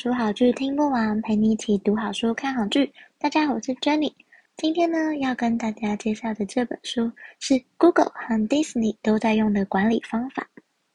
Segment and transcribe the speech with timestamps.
[0.00, 2.90] 书好剧听不完，陪你一起读好书、看好剧。
[3.18, 4.10] 大家好，我是 Jenny。
[4.56, 10.48] 今天呢，要跟大家介绍的这本书是 Google 和 Disney 都在用的管理方法。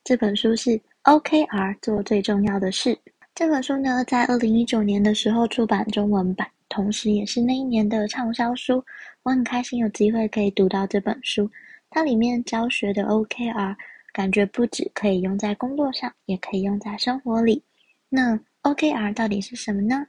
[0.04, 2.98] 这本书是 OKR 做最重要的事。
[3.36, 8.84] 这本书呢，在二零一九年的时候出版中文版，同时也是那一年的畅销书。
[9.22, 11.48] 我很开心有机会可以读到这本书。
[11.92, 13.76] 它里面教学的 OKR，
[14.12, 17.62] 感觉不止可以用在工作上，也可以用在生活里。
[18.10, 20.08] 那 OKR 到底是什么呢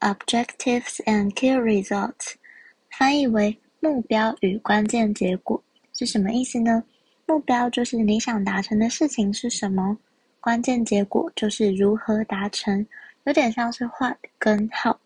[0.00, 2.34] ？Objectives and Key Results，
[2.90, 5.62] 翻译为目标与关键结果
[5.94, 6.84] 是什么意思呢？
[7.24, 9.96] 目标就是你想达成的事情是什么，
[10.40, 12.86] 关键结果就是如何达成，
[13.24, 14.98] 有点像是 What 跟 How，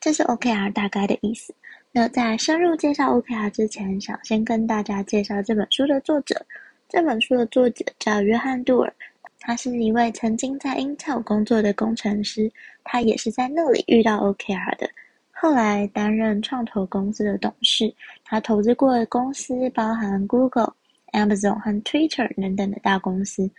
[0.00, 1.52] 这是 OKR 大概的意思。
[1.90, 6.46] 那在深入介绍 OKR 之前，想先跟大家介绍这本书的作者。
[6.88, 8.94] 这本书的作者叫约翰·杜尔。
[9.46, 12.50] 他是一位曾经在 Intel 工作的工程师，
[12.82, 14.88] 他也是在那里遇到 OKR 的。
[15.30, 20.72] 后来担任创投公司的董事，他投资过的公司包含 Google、
[21.12, 23.50] Amazon 和 Twitter 等等的大公司。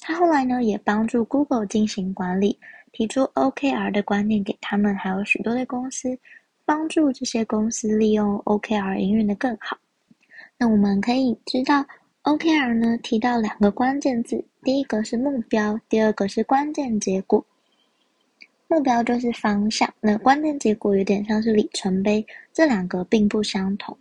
[0.00, 2.58] 他后来呢，也帮助 Google 进行管理，
[2.92, 6.18] 提出 OKR 的观念给他们，还有许多的公司，
[6.64, 9.76] 帮助这些公司利用 OKR 营运的更好。
[10.56, 11.84] 那我们可以知道。
[12.24, 17.44] OKR 呢，提到两个关键字，第一个是目标，第二个是关键结果。
[18.66, 23.94] 目标就是方向，那关键结果有点像是里程碑，这两个并不相同。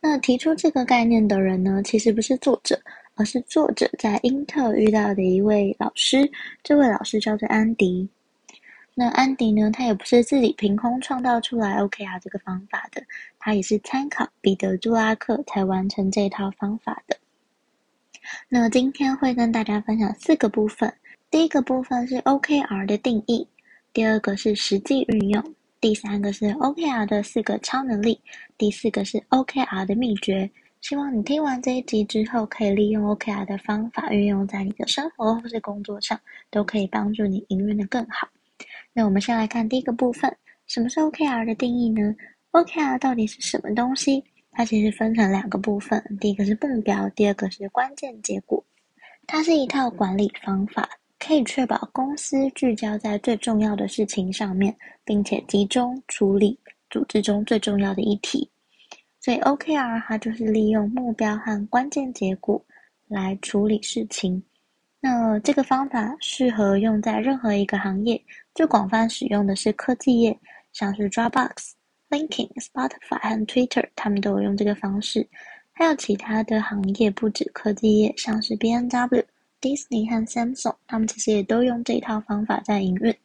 [0.00, 2.80] 那提出这个概念的人呢，其实不是作者，
[3.16, 6.30] 而是作者在英特尔遇到的一位老师，
[6.62, 8.08] 这位老师叫做安迪。
[8.94, 13.02] 那安迪呢，他也不是自己凭空创造出来 OKR 这个方法的，
[13.40, 17.16] 他也是参考彼得·杜拉克才完成这套方法的。
[18.48, 20.92] 那今天会跟大家分享四个部分。
[21.30, 23.46] 第一个部分是 OKR 的定义，
[23.92, 28.20] 第二个是实际运用，第三个是 OKR 的四个超能力，
[28.58, 30.50] 第四个是 OKR 的秘诀。
[30.80, 38.28] 希望你听完这一集之后，可以利用 OKR 的方法运用在你的生活或是工作上，都可以帮助你营运的更好。
[38.92, 42.14] 那我们先来看第一个部分，什么是 OKR 的定义呢
[42.50, 44.22] ？OKR 到底是什么东西？
[44.52, 48.62] 它其实分成两个部分，第一个是目标，第二个是关键结果。
[49.26, 56.58] 它是一套管理方法，可以确保公司聚焦在最重要的事情上面，并且集中处理
[56.90, 58.48] 组织中最重要的议题。
[59.20, 62.62] 所以 OKR 它就是利用目标和关键结果
[63.08, 64.42] 来处理事情。
[65.00, 68.22] 那这个方法适合用在任何一个行业，
[68.54, 70.38] 最广泛使用的是科技业，
[70.72, 71.72] 像是 Dropbox。
[72.12, 75.26] LinkedIn、Spotify 和 Twitter，他们都有用这个方式。
[75.72, 79.24] 还有其他的行业，不止科技业，像是 BMW、
[79.62, 83.16] Disney 和 Samsung，他们其实也都用这一套方法在营运。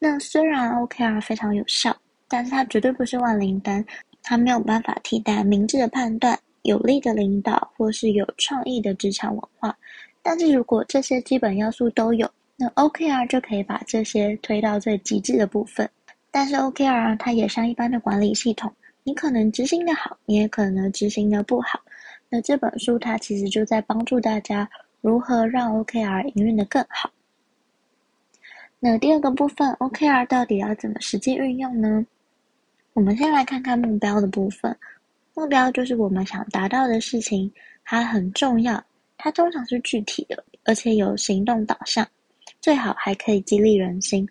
[0.00, 1.96] 那虽然 OKR 非常有效，
[2.26, 3.86] 但是它绝对不是万灵丹，
[4.24, 9.74] 它没有办法替代明智的判断、有力的领导或是有创意的职场文化。
[10.20, 15.88] 但是如果这些基本要素都有，那 OKR 就可以把这些推到最极致的部分。
[16.36, 18.74] 但是 OKR 它也像一般的管理系统，
[19.04, 21.80] 你可能执行的好，你也可能执行的不好。
[22.28, 24.68] 那这本书它其实就在帮助大家
[25.00, 27.08] 如何让 OKR 营运的更好。
[28.80, 32.04] 那第二个部分，OKR 到底要怎么实际运用呢？
[32.94, 34.76] 我们先来看看目标的部分。
[35.34, 37.48] 目标就是我们想达到的事情，
[37.84, 38.84] 它很重要，
[39.16, 42.04] 它通常是具体的，而且有行动导向，
[42.60, 44.28] 最好还可以激励人心。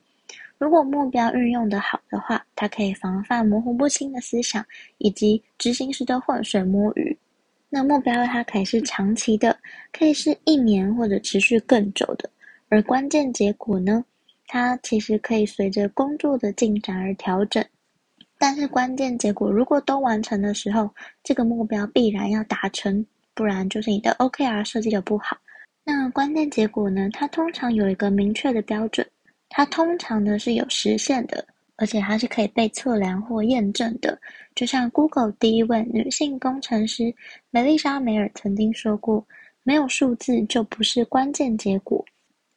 [0.64, 4.66] 如果目标运用得好的话，它可以防范模糊不清的思想，
[4.98, 7.18] 以及执行时的浑水摸鱼。
[7.70, 9.60] 那目标它可以是长期的，
[9.92, 12.30] 可以是一年或者持续更久的。
[12.70, 14.06] 而关键结果呢，
[14.48, 17.62] 它其实可以随着工作的进展而调整。
[18.38, 20.90] 但是关键结果如果都完成的时候，
[21.26, 25.36] 这个目标必然要达成，不然就是你的 OKR 设计的不好。
[25.84, 29.06] 那关键结果呢，它通常有一个明确的标准。
[29.56, 31.46] 它通常呢是有实现的，
[31.76, 34.20] 而且它是可以被测量或验证的。
[34.56, 37.14] 就像 Google 第一位女性工程师
[37.52, 39.24] 梅丽莎梅尔曾经说过
[39.62, 42.04] ：“没有数字就不是关键结果。”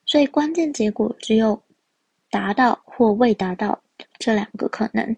[0.07, 1.63] 所以关键结果只有
[2.31, 3.79] 达到或未达到
[4.19, 5.15] 这两个可能。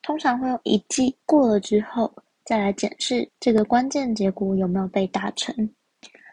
[0.00, 2.10] 通常会用一季过了之后，
[2.46, 5.54] 再来检视这个关键结果有没有被达成。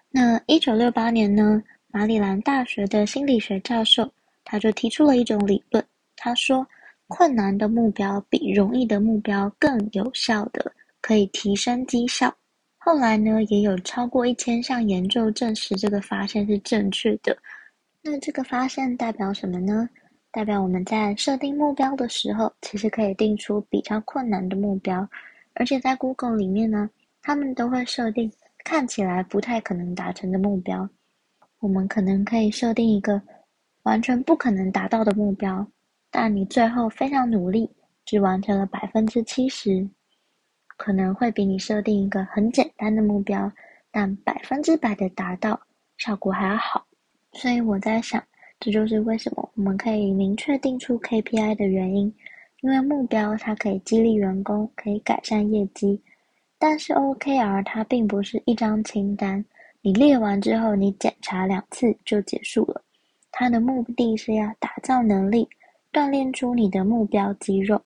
[0.09, 4.09] 那一九六八年呢，马里兰大学的心理学教授
[4.45, 5.83] 他就提出了一种理论，
[6.15, 6.65] 他说，
[7.07, 10.71] 困难的目标比容易的目标更有效的
[11.01, 12.33] 可以提升绩效。
[12.77, 17.35] 后来呢，也有超过一千项研究证实这个发现是正确的。
[18.01, 19.89] 那这个发现代表什么呢？
[20.31, 25.07] 代表我们在设定目标的时候，其实可以定出比较困难的目标，
[25.53, 26.89] 而且在 Google 里面呢，
[27.21, 28.31] 他们都会设定
[28.63, 30.87] 看起来不太可能达成的目标。
[31.59, 33.19] 我们可能可以设定一个
[33.85, 35.65] 完全不可能达到的目标，
[36.11, 37.67] 但你最后非常努力，
[38.05, 39.89] 只完成了百分之七十，
[40.77, 43.51] 可能会比你设定一个很简单的目标，
[43.89, 45.59] 但百分之百的达到，
[45.97, 46.85] 效果还要好。
[47.33, 48.23] 所以我在想。
[48.57, 52.11] 这就是为什么我们可以明确定出 KPI 的原因，
[52.61, 56.01] 因为目标它可以激励员工，可以改善业绩。
[56.57, 59.43] 但是 OKR 它并不是一张清单，
[59.81, 62.81] 你列完之后你检查两次就结束了。
[63.37, 65.45] 它的目的是要打造能力，
[65.91, 67.81] 锻炼出你的目标肌肉，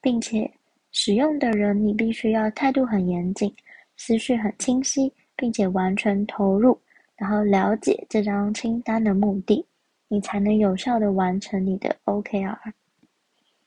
[0.00, 0.50] 并且
[0.90, 3.54] 使用的人你必须要态度很严谨，
[3.96, 6.76] 思绪很清晰，并且完全投入，
[7.14, 9.64] 然后了解这张清单的目的。
[10.08, 12.58] 你才能有效地完成你的 OKR。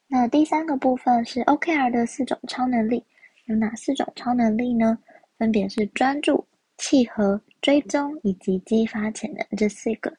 [0.08, 3.02] 那第三个部分是 OKR 的四种超能力，
[3.46, 4.98] 有哪四种超能力呢？
[5.38, 6.46] 分别是专注、
[6.78, 10.12] 契合、追踪以及激发潜能这四个。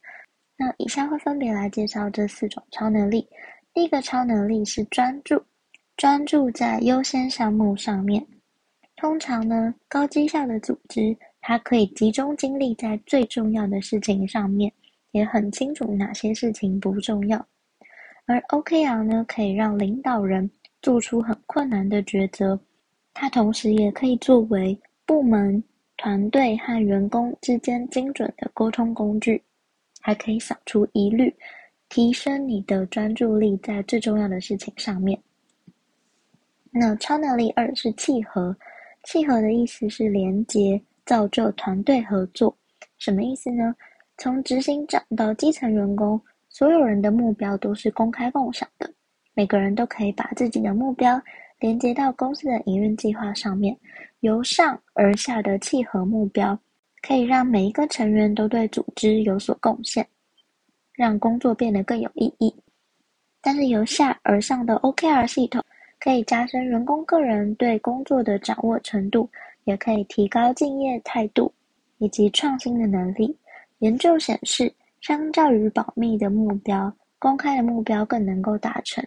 [0.56, 3.28] 那以下会分别来介绍这四种超能力。
[3.74, 5.42] 第一个超能力是专注，
[5.96, 8.24] 专注在优先项目上面。
[8.96, 14.72] 通常呢，高绩效的组织，它可以集中精力在最重要的事情上面。
[15.12, 17.46] 也很清楚哪些事情不重要，
[18.24, 20.50] 而 OKR 呢，可以让领导人
[20.80, 22.58] 做出很困难的抉择。
[23.12, 25.62] 它同时也可以作为部门、
[25.98, 29.42] 团队和员工之间精准的沟通工具，
[30.02, 31.34] 还可以扫除疑虑，
[31.88, 35.18] 提升你的专注力在最重要的事情上面。
[36.70, 38.54] 那超能力二是契合，
[39.04, 42.54] 契合的意思是连接、造就团队合作。
[42.98, 43.74] 什么意思呢？
[44.18, 48.92] 从执行长到基层员工，所有人的目标都是公开共享的。
[49.34, 51.20] 每个人都可以把自己的目标
[51.58, 53.76] 连接到公司的营运计划上面。
[54.20, 56.58] 由上而下的契合目标，
[57.02, 60.06] 可以让每一个成员都对组织有所贡献，
[60.94, 62.54] 让工作变得更有意义。
[63.40, 65.60] 但是由下而上的 OKR 系统，
[65.98, 69.28] 可以加深员工个人对工作的掌握程度，
[69.64, 71.52] 也可以提高敬业态度
[71.98, 73.36] 以及创新的能力。
[73.80, 79.04] 研究显示，相较于保密的目标，公开的目标更能够达成。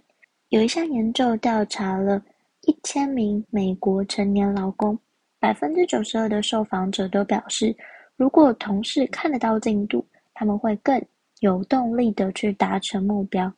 [0.50, 2.21] 有一项研究调查了
[2.63, 5.00] 一千名美国成年劳工，
[5.40, 7.76] 百分之九十二的受访者都表示，
[8.16, 11.02] 如果同事看得到进度，他们会更
[11.40, 13.52] 有动力的去达成目标。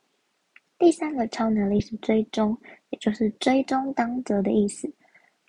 [0.78, 2.58] 第三个超能力是追踪，
[2.90, 4.92] 也就是追踪当责的意思。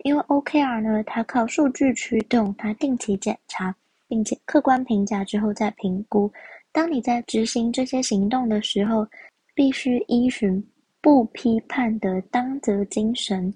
[0.04, 3.74] 因为 OKR 呢，它靠数据驱动，它定期检查。
[4.08, 6.32] 并且客观评价之后再评估。
[6.72, 9.06] 当你在执行这些行动的时候，
[9.54, 10.66] 必须依循
[11.02, 13.52] 不批判的当责精神。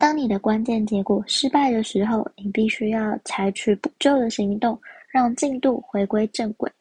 [0.00, 4.80] 当你的关键结果失败的时候，你必须要采取补救的行动，
[5.10, 6.72] 让进度回归正轨，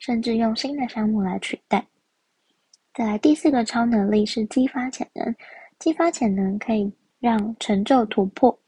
[0.00, 1.86] 甚至用新的项目来取代。
[2.94, 5.32] 再来第四个超能力是激发潜能，
[5.78, 8.58] 激发潜能可以让成就突破，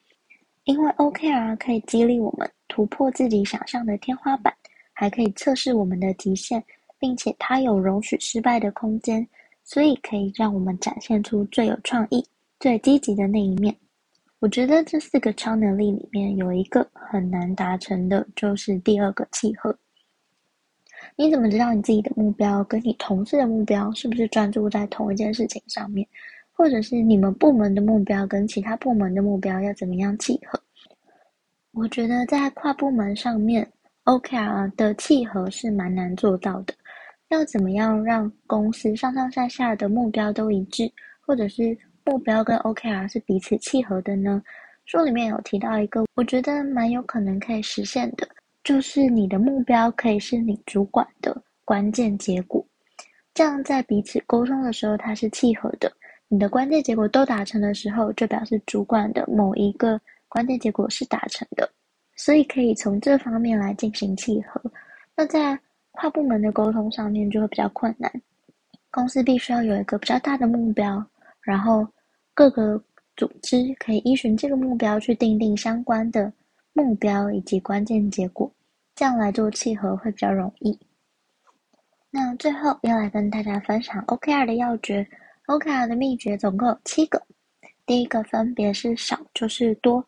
[0.62, 2.48] 因为 OKR 可以激励我们。
[2.68, 4.54] 突破自己想象的天花板，
[4.92, 6.62] 还可以测试我们的极限，
[6.96, 9.26] 并且它有容许失败的空间，
[9.64, 12.24] 所以可以让我们展现出最有创意、
[12.60, 13.74] 最积极的那一面。
[14.40, 19.76] 我觉得这四个超能力里面有一个很难达成的，就是第二个契合。
[21.16, 26.06] 你怎么知道你自己的目标跟你同事的目标是不是专注在同一件事情上面，
[26.52, 30.60] 或者是你们部门的目标跟其他部门的目标要怎么样契合？
[31.72, 33.70] 我觉得在跨部门上面
[34.04, 36.74] ，OKR 的契合是蛮难做到的。
[37.28, 44.42] 要怎么样让公司上上下下的目标都一致，或者是目标跟 OKR 是彼此契合的呢？
[44.84, 48.28] 书里面有提到一个，我觉得蛮有可能可以实现的，
[48.62, 52.64] 就是你的目标可以是你主管的关键结果，
[53.32, 55.90] 这样在彼此沟通的时候它是契合的。
[56.28, 60.00] 你的关键结果都达成的时候，就表示主管的某一个。
[60.26, 61.70] 关键结果是达成的，
[62.16, 64.60] 所以可以从这方面来进行契合。
[65.14, 65.56] 那在
[65.92, 68.10] 跨部门的沟通上面就会比较困难。
[68.90, 71.00] 公司必须要有一个比较大的目标，
[71.40, 71.86] 然后
[72.34, 72.82] 各个
[73.16, 76.32] 组织可以依循这个目标去定定相关的
[76.72, 78.52] 目标以及关键结果，
[78.96, 80.76] 这样来做契合会比较容易。
[82.10, 85.06] 那最后要来跟大家分享 OKR 的要诀
[85.46, 87.22] ，OKR 的秘诀总共有七个。
[87.86, 90.04] 第一个分别是少就是多，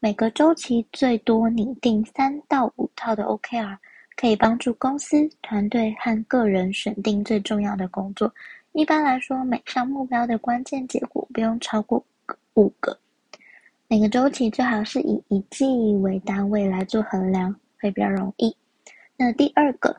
[0.00, 3.76] 每个周期最多拟定三到五套的 OKR，
[4.16, 8.32] 可以帮助公司、团队和个人选定最重要的工作。
[8.76, 12.04] 一般来说，每项目标的关键结果不用超过
[12.56, 12.94] 五个。
[13.88, 15.64] 每个周期最好是以一季
[16.02, 18.54] 为单位来做衡量，会比较容易。
[19.16, 19.96] 那第二个。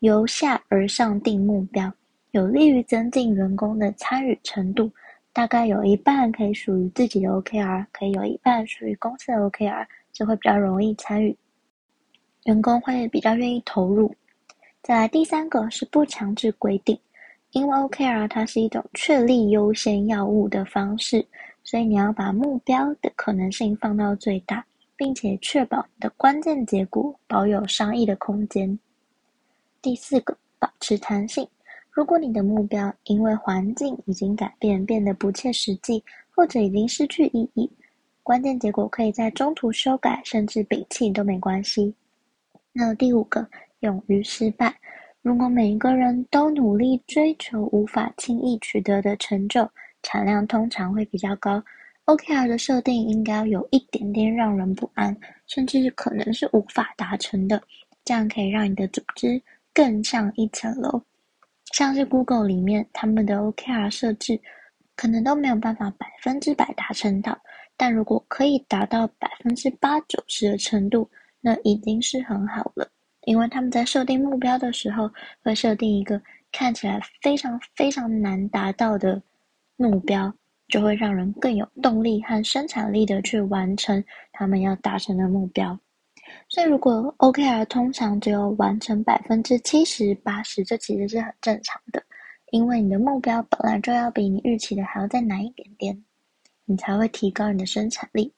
[0.00, 1.92] 由下而上定目标，
[2.30, 4.88] 有利于增进员工的参与程度。
[5.32, 11.36] 大概有一半可以属于自己的 OKR，可以有一半属于公司的 OKR，就会比较容易参与，
[12.44, 14.14] 员工会比较愿意投入。
[14.82, 16.96] 再来第三个是不强制规定，
[17.52, 21.26] 因为 OKR 它是一种确立优先要务的方式，
[21.64, 24.64] 所以你要把目标的可能性放到最大，
[24.96, 28.78] 并且确保你的关键结果保有商议的空间。
[29.80, 31.48] 第四个，保持弹性。
[31.90, 37.68] 如果你的目标因为环境已经改变，变得不切实际，或者已经失去意义，
[38.22, 41.94] 关键结果可以在中途修改，甚至摒弃都没关系。
[42.72, 43.48] 那第五个，
[43.80, 44.72] 勇于失败。
[45.28, 49.68] 如果每一个人都努力追求无法轻易取得的成就，
[50.02, 51.62] 产量通常会比较高。
[52.06, 55.14] OKR 的设定应该有一点点让人不安，
[55.46, 57.62] 甚至是可能是无法达成的，
[58.06, 59.38] 这样可以让你的组织。
[59.74, 60.98] 更上一层楼，
[61.74, 64.40] 像是 Google 里面他们的 OKR 设置，
[64.96, 67.38] 可能都没有办法百分之百达成到，
[67.76, 71.06] 但如果可以达到百分之八九十的程度，
[71.42, 72.90] 那已经是很好了。
[73.28, 75.10] 因为他们在设定目标的时候，
[75.42, 76.18] 会设定一个
[76.50, 79.22] 看起来非常非常难达到的
[79.76, 80.32] 目标，
[80.68, 85.78] 就会让人更有动力和生产力的去完成他们要达成的目标。
[86.48, 92.02] 所以，如果 OKR 通常只有完成百分之七十、八十，这其实是很正常的，
[92.50, 96.02] 因为你的目标本来就要比你预期的还要再难一点点，
[96.64, 98.32] 你才会提高你的生产力。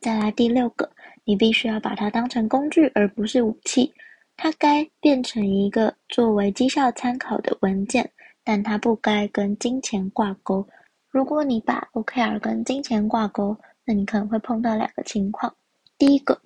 [0.00, 0.90] 再来第六个，
[1.24, 3.92] 你必须要把它当成工具，而不是武器。
[4.36, 8.10] 它该变成一个作为绩效参考的文件，
[8.42, 10.66] 但它不该跟金钱挂钩。
[11.10, 15.54] 如果你把 OKR 跟金钱挂钩，那你可能会碰到两个情况。
[15.98, 16.40] 第一个。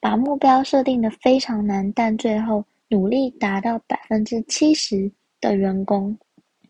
[0.00, 6.14] 把目标设定的非常难，但最后努力达到百分之七十的员工。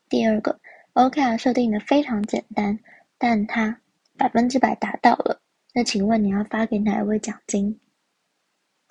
[0.08, 0.56] 第二个
[0.92, 2.78] ，OKR 设定的非常简单，
[3.18, 3.76] 但他
[4.16, 5.40] 百分之百达到了。
[5.74, 7.76] 那请问你要发给哪一位奖金？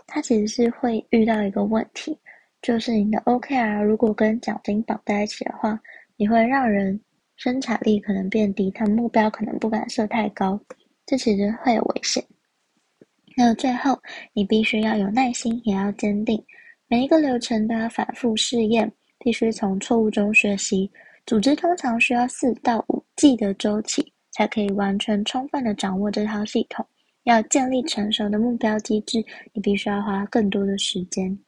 [0.05, 2.19] 他其实是会遇到一个问题，
[2.61, 5.79] 就是你的 OKR 如果跟奖金绑在一起的话，
[6.17, 6.99] 你会让人
[7.37, 10.59] 生产力可能变低，他目标可能不敢设太高，
[11.05, 12.21] 这其实会有危险。
[13.37, 13.97] 那最后，
[14.33, 16.43] 你必须要有耐心，也要坚定。
[16.87, 20.91] 每一个流程都要反复试验，必须从错误中学习。
[21.25, 26.85] 组织通常需要四到五季的周期，才可以完全充分的掌握这套系统。
[27.23, 29.23] 要建立成熟的目标机制，
[29.53, 31.39] 你必须要花更多的时间。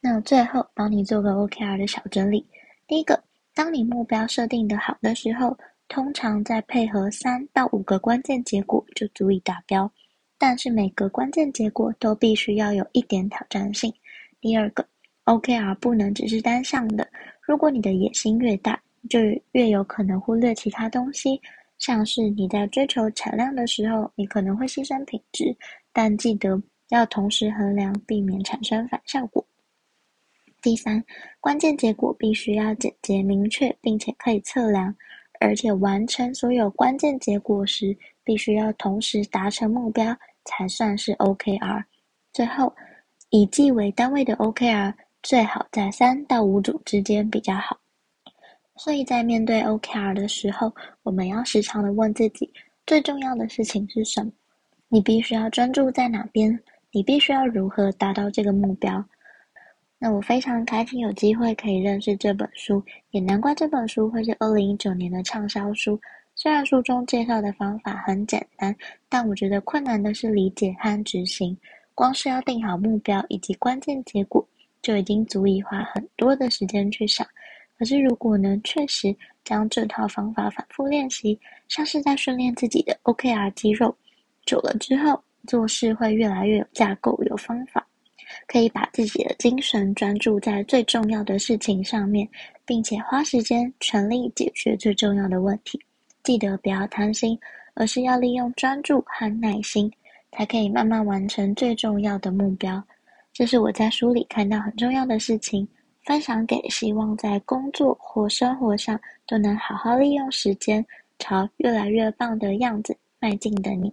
[0.00, 2.46] 那最后，帮你做个 OKR 的小整理。
[2.86, 3.20] 第一个，
[3.52, 9.90] 当你目标设定的好的时候，通常再配合三到五个关键结果，就足以达标。
[10.38, 13.92] 但是每个关键结果都必须要有一点挑战性。
[14.40, 14.86] 第二个
[15.24, 17.04] ，OKR 不能只是单向的。
[17.40, 18.80] 如果你的野心越大，
[19.10, 19.18] 就
[19.50, 21.40] 越有可能忽略其他东西。
[21.78, 25.56] 像是你在追求产量的时候，你可能会牺牲品质，
[25.92, 29.44] 但记得要同时衡量，避免产生反效果。
[30.60, 31.04] 第三，
[31.40, 34.94] 关键结果必须要简洁明确，并且可以测量，
[35.40, 40.16] 而且完成所有关键结果时，必须要同时达成目标。
[40.50, 41.84] 才算是 OKR。
[42.32, 42.74] 最后，
[43.28, 47.78] 以季为单位的 OKR 最好在三到五组之间比较好。
[48.78, 52.50] 所以在面对 OKR 的时候，我们要时常的问自己：
[52.86, 54.30] 最重要的事情是什么？
[54.88, 56.58] 你必须要专注在哪边？
[56.92, 59.04] 你必须要如何达到这个目标？
[59.98, 62.80] 那我非常开心有机会可以认识这本书，
[63.10, 66.00] 也难怪这本书会是二零一九年的畅销书。
[66.36, 68.74] 虽然书中介绍的方法很简单，
[69.08, 71.58] 但我觉得困难的是理解和执行。
[71.96, 74.48] 光是要定好目标以及关键结果，
[74.80, 77.26] 就已经足以花很多的时间去想。
[77.78, 83.94] 可是如果能确实将这套方法反复练习，像是在训练自己的 OKR 肌肉，
[84.44, 87.86] 久了之后做事会越来越有架构、有方法。
[88.46, 92.28] 可以把自己的精神专注在最重要的事情上面，
[92.66, 95.80] 并且花时间全力解决最重要的问题。
[96.22, 97.38] 记得不要贪心，
[97.72, 99.90] 而是要利用专注和耐心，
[100.32, 102.82] 才可以慢慢完成最重要的目标。
[103.32, 105.66] 这是我在书里看到很重要的事情，
[106.08, 110.82] 分享给希望在工作或生活上都能好好利用时间，
[111.18, 113.92] 朝越来越棒的样子迈进的你。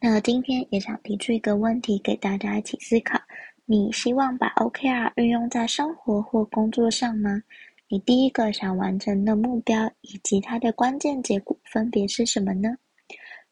[0.00, 3.20] 那今天也想提出一个问题给大家一起思考：
[3.66, 7.42] 你希望把 OKR 运用在生活或工作上吗？
[7.88, 12.74] 你第一个想完成的目标以及它的关键结果分别是什么呢？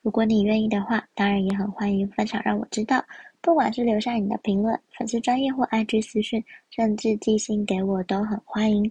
[0.00, 3.04] 如果你愿意的话，当然也很欢迎分享让我知道。
[3.43, 8.91] 不管是留下你的评论、粉丝专业或 IG 私讯，甚至寄信给我都很欢迎。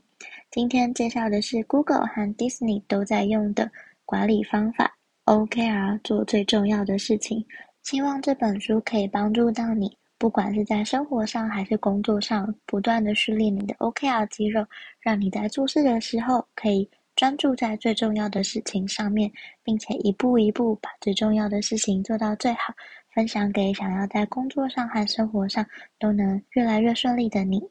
[0.52, 3.72] 今天介绍的是 Google 和 Disney 都在用的
[4.04, 4.94] 管理方法。
[5.24, 7.46] OKR 做最重要的事情，
[7.82, 14.66] 希望这本书可以帮助到你，不管是在生活上还是工作上，不断的训练你的 OKR 肌肉，
[15.00, 19.32] 让你在做事的时候可以专注在最重要的事情上面，
[19.64, 22.74] 并且一步一步把最重要的事情做到最好，
[23.14, 25.66] 分享给想要在工作上和生活上
[26.00, 27.62] 都能越来越顺利的你。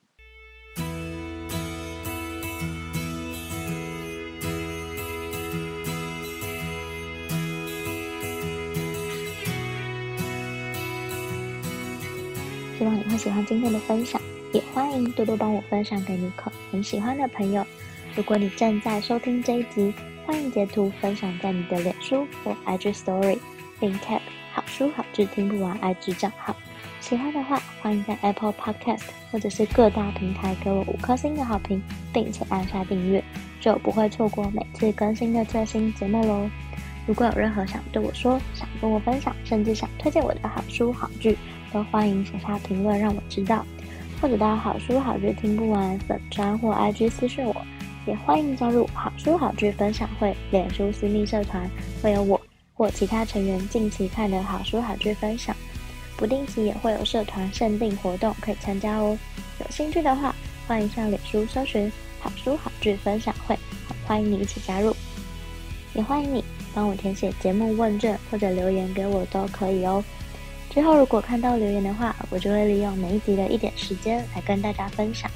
[12.78, 14.20] 希望你会喜欢今天的分享，
[14.52, 17.66] 也欢迎多多帮我分享给你可很喜欢的朋友。
[18.14, 19.92] 如果你正在收听这一集，
[20.26, 23.38] 欢迎截图分享在你的脸书或 IG Story，
[23.78, 24.19] 并 tag
[24.80, 26.56] 书好剧听不完 IG 账号。
[27.02, 31.82] 喜欢的话，欢迎在 Apple Podcast 或者是各大平台给我五颗星的好评，
[32.14, 33.22] 并且按下订阅，
[33.60, 36.48] 就不会错过每次更新的最新节目喽。
[37.06, 41.36] 如果有任何想对我说、想跟我分享，甚至想推荐我的好书好剧，
[41.74, 43.62] 都欢迎写下评论让我知道，
[44.18, 47.54] 或者到好书好剧听不完粉专或 IG 私讯我，
[48.06, 51.70] 也欢迎加入好书好剧分享会脸书私密社团，
[52.02, 52.39] 会有我
[52.80, 55.54] 或其他成员近期看的好书好剧分享，
[56.16, 59.18] 不定期也会有社团限定活动可以参加哦。
[59.58, 60.34] 有兴趣的话，
[60.66, 63.54] 欢迎上脸书搜寻好书好剧分享会，
[64.06, 64.96] 欢迎你一起加入，
[65.92, 70.02] 也欢迎你帮我填写节目问卷或者留言给我都可以哦。
[70.70, 75.30] 之后如果看到留言的话，我就会利用每一集的一点时间来跟大家分享，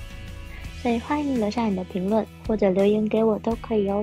[0.80, 4.02] 所以欢迎留下你的评论或者留言给我都可以哦。